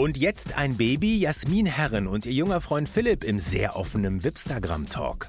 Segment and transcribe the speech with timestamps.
[0.00, 5.28] Und jetzt ein Baby, Jasmin Herren und ihr junger Freund Philipp im sehr offenen Wipstagram-Talk.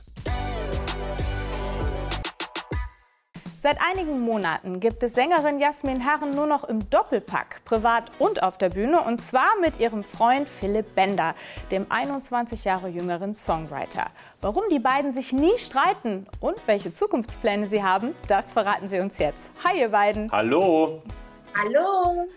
[3.60, 8.58] Seit einigen Monaten gibt es Sängerin Jasmin Herren nur noch im Doppelpack, privat und auf
[8.58, 11.36] der Bühne, und zwar mit ihrem Freund Philipp Bender,
[11.70, 14.06] dem 21 Jahre jüngeren Songwriter.
[14.40, 19.18] Warum die beiden sich nie streiten und welche Zukunftspläne sie haben, das verraten sie uns
[19.18, 19.52] jetzt.
[19.66, 20.32] Hi, ihr beiden.
[20.32, 21.02] Hallo.
[21.62, 22.30] Hallo.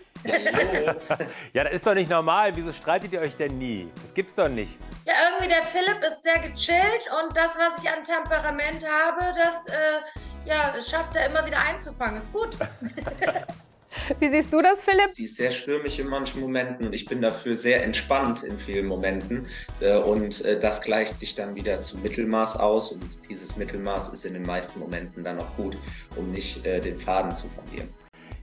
[1.53, 2.51] Ja, das ist doch nicht normal.
[2.55, 3.89] Wieso streitet ihr euch denn nie?
[4.01, 4.77] Das gibt's doch nicht.
[5.05, 9.67] Ja, irgendwie der Philipp ist sehr gechillt und das, was ich an Temperament habe, das
[9.73, 12.17] äh, ja, schafft er immer wieder einzufangen.
[12.17, 12.49] Ist gut.
[14.19, 15.13] Wie siehst du das, Philipp?
[15.13, 18.85] Sie ist sehr stürmisch in manchen Momenten und ich bin dafür sehr entspannt in vielen
[18.87, 19.47] Momenten.
[19.79, 24.25] Äh, und äh, das gleicht sich dann wieder zum Mittelmaß aus und dieses Mittelmaß ist
[24.25, 25.77] in den meisten Momenten dann auch gut,
[26.15, 27.89] um nicht äh, den Faden zu verlieren.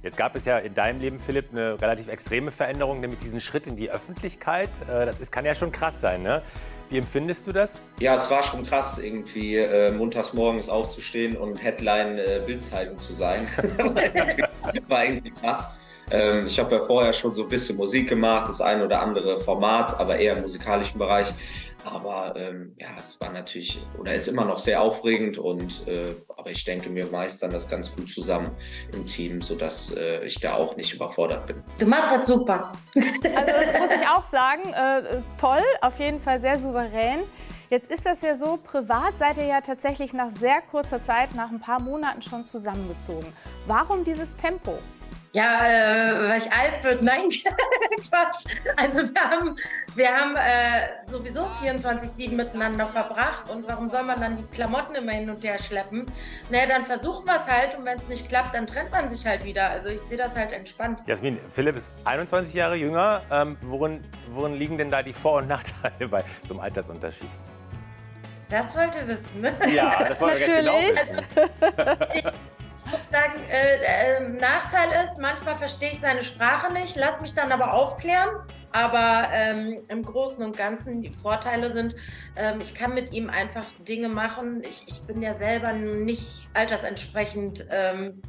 [0.03, 3.69] Jetzt gab es ja in deinem Leben, Philipp, eine relativ extreme Veränderung, nämlich diesen Schritt
[3.69, 4.71] in die Öffentlichkeit.
[4.89, 6.43] Das ist, kann ja schon krass sein, ne?
[6.91, 7.81] Wie empfindest du das?
[8.01, 13.15] Ja, es war schon krass, irgendwie äh, montags morgens aufzustehen und Headline äh, Bildzeitung zu
[13.15, 13.49] sein.
[14.89, 15.69] war irgendwie krass.
[16.11, 19.39] Ähm, ich habe ja vorher schon so ein bisschen Musik gemacht, das ein oder andere
[19.39, 21.33] Format, aber eher im musikalischen Bereich.
[21.85, 26.51] Aber ähm, ja, es war natürlich oder ist immer noch sehr aufregend und äh, aber
[26.51, 28.51] ich denke, wir meistern das ganz gut zusammen
[28.93, 31.63] im Team, sodass äh, ich da auch nicht überfordert bin.
[31.79, 32.73] Du machst das super.
[32.95, 34.63] Also das muss ich auch sagen.
[34.73, 37.21] Äh, toll, auf jeden Fall sehr souverän.
[37.71, 41.51] Jetzt ist das ja so, privat seid ihr ja tatsächlich nach sehr kurzer Zeit, nach
[41.51, 43.33] ein paar Monaten schon zusammengezogen.
[43.67, 44.79] Warum dieses Tempo?
[45.35, 47.03] Ja, äh, weil ich alt wird.
[47.03, 47.31] Nein,
[48.09, 48.55] Quatsch.
[48.77, 49.57] Also wir haben,
[49.95, 55.13] wir haben äh, sowieso 24-7 miteinander verbracht und warum soll man dann die Klamotten immer
[55.13, 56.05] hin und her schleppen?
[56.51, 59.27] Naja, dann versuchen wir es halt und wenn es nicht klappt, dann trennt man sich
[59.27, 59.71] halt wieder.
[59.71, 60.99] Also ich sehe das halt entspannt.
[61.07, 63.23] Jasmin, Philipp ist 21 Jahre jünger.
[63.31, 67.31] Ähm, worin, worin liegen denn da die Vor- und Nachteile bei so einem Altersunterschied?
[68.53, 69.51] Das wollt ihr wissen, ne?
[69.73, 71.17] Ja, das wir ganz genau wissen.
[71.17, 72.25] Also, ich,
[72.91, 74.12] muss sagen, äh, äh,
[74.43, 78.29] Nachteil ist, manchmal verstehe ich seine Sprache nicht, lass mich dann aber aufklären.
[78.73, 81.95] Aber ähm, im Großen und Ganzen, die Vorteile sind,
[82.37, 84.63] ähm, ich kann mit ihm einfach Dinge machen.
[84.65, 88.21] Ich, ich bin ja selber nicht altersentsprechend ähm,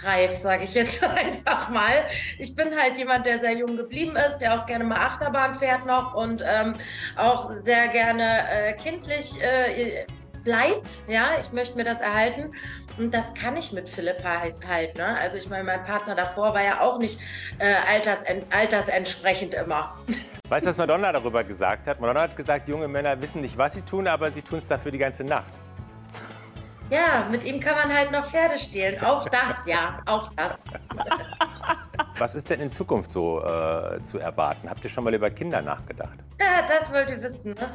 [0.00, 2.04] reif, sage ich jetzt einfach mal.
[2.38, 5.86] Ich bin halt jemand, der sehr jung geblieben ist, der auch gerne mal Achterbahn fährt
[5.86, 6.74] noch und ähm,
[7.16, 10.04] auch sehr gerne äh, kindlich äh,
[10.44, 10.98] bleibt.
[11.08, 12.52] Ja, ich möchte mir das erhalten.
[12.98, 15.18] Und das kann ich mit Philipp halt, halt ne?
[15.18, 17.18] Also ich meine, mein Partner davor war ja auch nicht
[17.58, 19.98] äh, alters, altersentsprechend immer.
[20.48, 22.00] Weißt du, was Madonna darüber gesagt hat?
[22.00, 24.92] Madonna hat gesagt, junge Männer wissen nicht, was sie tun, aber sie tun es dafür
[24.92, 25.52] die ganze Nacht.
[26.90, 29.02] Ja, mit ihm kann man halt noch Pferde stehlen.
[29.02, 30.52] Auch das, ja, auch das.
[32.18, 34.68] Was ist denn in Zukunft so äh, zu erwarten?
[34.68, 36.18] Habt ihr schon mal über Kinder nachgedacht?
[36.38, 37.54] Ja, das wollt ihr wissen.
[37.54, 37.72] Ne?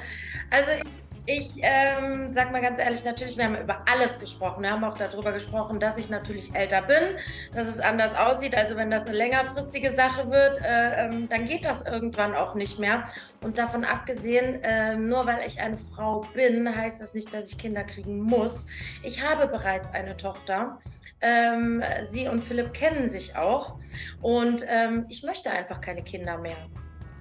[0.52, 4.64] Also ich ich ähm, sag mal ganz ehrlich, natürlich, wir haben über alles gesprochen.
[4.64, 7.18] Wir haben auch darüber gesprochen, dass ich natürlich älter bin,
[7.54, 8.56] dass es anders aussieht.
[8.56, 12.80] Also wenn das eine längerfristige Sache wird, äh, ähm, dann geht das irgendwann auch nicht
[12.80, 13.06] mehr.
[13.44, 17.60] Und davon abgesehen, äh, nur weil ich eine Frau bin, heißt das nicht, dass ich
[17.60, 18.66] Kinder kriegen muss.
[19.04, 20.80] Ich habe bereits eine Tochter.
[21.22, 23.78] Ähm, sie und Philipp kennen sich auch.
[24.24, 26.58] Und ähm, ich möchte einfach keine Kinder mehr.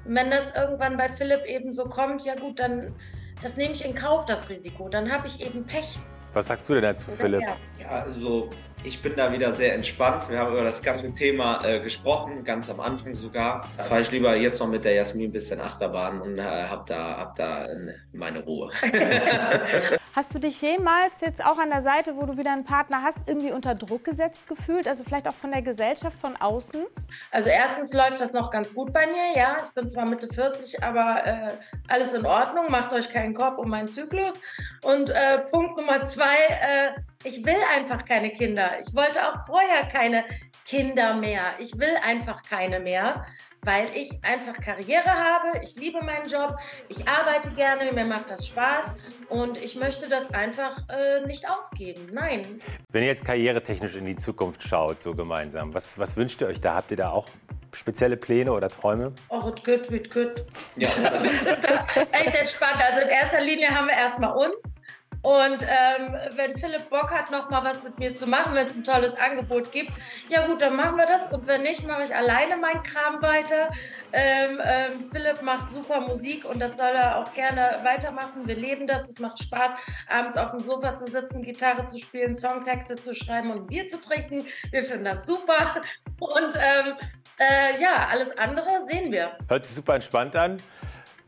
[0.07, 2.95] Wenn das irgendwann bei Philipp eben so kommt, ja gut, dann
[3.43, 4.89] das nehme ich in Kauf, das Risiko.
[4.89, 5.99] Dann habe ich eben Pech.
[6.33, 7.43] Was sagst du denn dazu, Philipp?
[7.79, 8.51] Ja, also
[8.85, 10.29] ich bin da wieder sehr entspannt.
[10.31, 13.69] Wir haben über das ganze Thema äh, gesprochen, ganz am Anfang sogar.
[13.77, 16.85] Da fahre ich lieber jetzt noch mit der Jasmin ein bisschen Achterbahn und äh, habe
[16.87, 17.67] da, hab da
[18.13, 18.71] meine Ruhe.
[20.15, 23.19] Hast du dich jemals jetzt auch an der Seite, wo du wieder einen Partner hast,
[23.27, 24.89] irgendwie unter Druck gesetzt gefühlt?
[24.89, 26.87] Also vielleicht auch von der Gesellschaft, von außen?
[27.31, 29.59] Also erstens läuft das noch ganz gut bei mir, ja.
[29.63, 31.51] Ich bin zwar Mitte 40, aber äh,
[31.87, 32.69] alles in Ordnung.
[32.69, 34.41] Macht euch keinen Kopf um meinen Zyklus.
[34.83, 38.71] Und äh, Punkt Nummer zwei, äh, ich will einfach keine Kinder.
[38.81, 40.25] Ich wollte auch vorher keine
[40.65, 41.43] Kinder mehr.
[41.59, 43.27] Ich will einfach keine mehr,
[43.63, 45.61] weil ich einfach Karriere habe.
[45.65, 46.57] Ich liebe meinen Job.
[46.89, 47.91] Ich arbeite gerne.
[47.93, 48.95] Mir macht das Spaß.
[49.29, 52.09] Und ich möchte das einfach äh, nicht aufgeben.
[52.13, 52.61] Nein.
[52.93, 56.61] Wenn ihr jetzt karrieretechnisch in die Zukunft schaut, so gemeinsam, was, was wünscht ihr euch
[56.61, 56.77] da?
[56.77, 57.29] Habt ihr da auch
[57.73, 59.13] spezielle Pläne oder Träume?
[59.29, 60.45] Oh, es geht, wird gut.
[60.77, 60.89] Ja.
[61.21, 62.77] wir sind da echt entspannt.
[62.79, 64.79] Also in erster Linie haben wir erstmal uns.
[65.23, 68.75] Und ähm, wenn Philipp Bock hat, noch mal was mit mir zu machen, wenn es
[68.75, 69.91] ein tolles Angebot gibt,
[70.29, 71.33] ja gut, dann machen wir das.
[71.33, 73.71] Und wenn nicht, mache ich alleine meinen Kram weiter.
[74.13, 78.47] Ähm, ähm, Philipp macht super Musik und das soll er auch gerne weitermachen.
[78.47, 79.09] Wir leben das.
[79.09, 79.71] Es macht Spaß,
[80.09, 84.01] abends auf dem Sofa zu sitzen, Gitarre zu spielen, Songtexte zu schreiben und Bier zu
[84.01, 84.47] trinken.
[84.71, 85.83] Wir finden das super.
[86.21, 86.95] Und ähm,
[87.41, 89.31] Äh, ja, alles andere sehen wir.
[89.49, 90.61] Hört sich super entspannt an.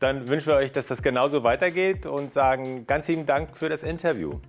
[0.01, 3.83] Dann wünschen wir euch, dass das genauso weitergeht und sagen ganz lieben Dank für das
[3.83, 4.39] Interview.